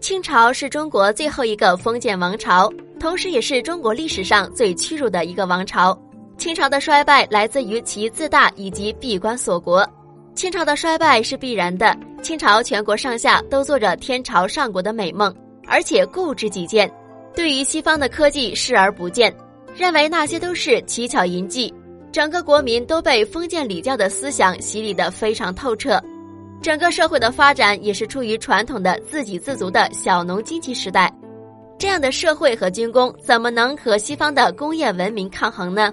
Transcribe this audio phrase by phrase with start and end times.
[0.00, 2.68] 清朝是中国最后一个封建王朝，
[2.98, 5.96] 同时也是中国历史上最屈辱的一个王朝。
[6.36, 9.88] 清朝的衰败来自于其自大以及闭关锁国。
[10.34, 11.96] 清朝的衰败是必然的。
[12.20, 15.34] 清朝全国上下都做着天朝上国的美梦，
[15.66, 16.92] 而且固执己见，
[17.34, 19.34] 对于西方的科技视而不见，
[19.74, 21.72] 认为那些都是奇巧淫技。
[22.10, 26.02] 整个国民都被封建礼教的思想洗礼得非常透彻。
[26.62, 31.12] 整个社会的发展也是出于传统的自给自足的小农经济时代。
[31.76, 35.92] 这样的社会和军工怎么能和西方的工业文明抗衡呢？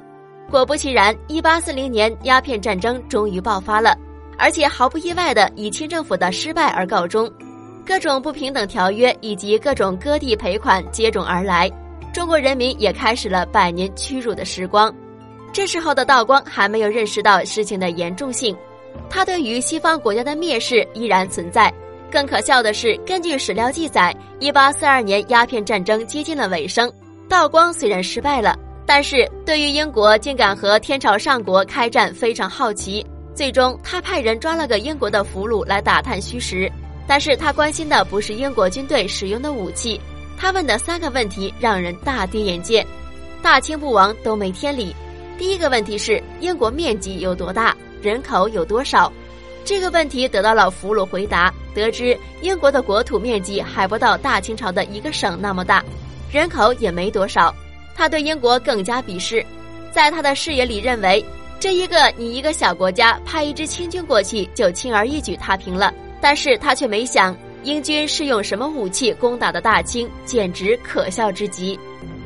[0.51, 3.97] 果不其然，一八四零年鸦片战争终于爆发了。
[4.37, 7.29] 而且毫不意外的以清政府的失败而告终，
[7.85, 11.69] 各种不平等条约以及各种割地赔款接踵而来，
[12.13, 14.93] 中国人民也开始了百年屈辱的时光。
[15.51, 18.55] 这时候的道光还没有认识到事情的严重性，
[19.09, 21.73] 他对于西方国家的蔑视依然存在。
[22.11, 26.91] 更可笑的是，根据史料记载，一八四二年鸦片战争接近了尾声，
[27.27, 33.05] 道光虽然失败了，但是对于英国竟敢和天朝上国开战非常好奇。
[33.35, 36.69] 最终，他派人抓了个英国的俘虏来打探虚实，
[37.07, 40.01] 但是他关心的不是英国军队使用的武器，
[40.35, 42.83] 他问的三个问题让人大跌眼镜，
[43.41, 44.95] 大清不亡都没天理。
[45.37, 49.11] 第一个问题是英国面积有多大，人口有多少？
[49.65, 55.83] 这个问题得到了俘虏回答，得知英国的国土面积还不到大清朝的一个省那么大，
[56.31, 57.53] 人口也没多少。
[57.95, 59.45] 他对英国更加鄙视，
[59.91, 61.23] 在他的视野里认为。
[61.61, 71.77] 这一个你一个小国家派一支清军过去就轻而易举踏平了，但是他却没想英军是用什么武器攻打的大清，简直可笑之极。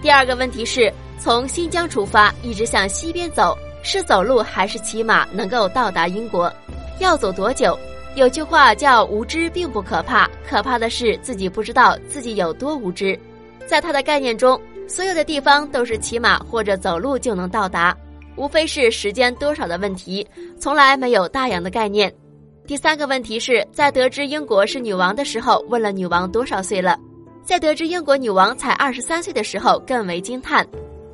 [0.03, 6.51] 第二个问题是从新疆出发一直向西边走，是走路还是骑马能够到达英国？
[6.99, 7.77] 要走多久？
[8.15, 13.19] 有句话叫无知并不可怕，可怕的是自己不知道自己有多无知。
[13.67, 17.95] 在他的概念中，所有的地方都是骑马或者走路就能到达。
[18.35, 20.25] 无非是时间多少的问题，
[20.59, 22.11] 从来没有大洋的概念。
[22.66, 26.95] 第三个问题是在得知英国是女王的时候，问了女王多少岁了；
[27.43, 30.66] 在得知英国女王才二十三岁的时候，更为惊叹。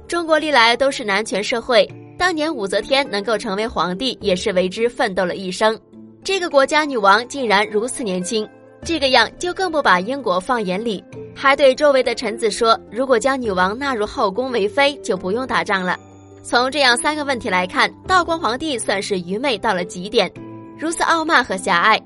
[0.07, 1.87] 中国历来都是男权社会，
[2.19, 5.79] 当年武则天能够成为皇帝，也是为之奋斗了一生。
[6.21, 8.45] 这个国家女王竟然如此年轻，
[8.83, 11.01] 这个样就更不把英国放眼里，
[11.33, 15.97] 还对周围的臣子说：“如果将女王纳入后宫为妃，就不用打仗了。”
[16.43, 20.29] 从这样三个问题来看，道光皇帝算是愚昧到了极点，
[20.77, 21.97] 如此傲慢和狭隘，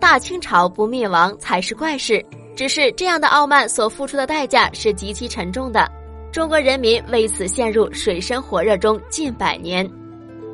[0.00, 2.20] 大清朝不灭亡才是怪事。
[2.56, 5.88] 只是这样的傲慢所付出的代价是极其沉重的，
[6.34, 9.88] 中国人民为此陷入水深火热中近百年。